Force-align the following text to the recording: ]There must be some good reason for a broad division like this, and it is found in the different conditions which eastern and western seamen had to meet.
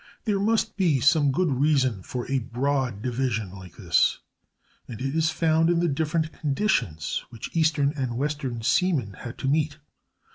]There 0.25 0.39
must 0.39 0.77
be 0.77 0.99
some 0.99 1.31
good 1.31 1.51
reason 1.51 2.01
for 2.01 2.25
a 2.31 2.39
broad 2.39 3.03
division 3.03 3.51
like 3.51 3.77
this, 3.77 4.17
and 4.87 4.99
it 4.99 5.13
is 5.15 5.29
found 5.29 5.69
in 5.69 5.79
the 5.79 5.87
different 5.87 6.33
conditions 6.33 7.23
which 7.29 7.55
eastern 7.55 7.93
and 7.95 8.17
western 8.17 8.63
seamen 8.63 9.13
had 9.13 9.37
to 9.37 9.47
meet. 9.47 9.77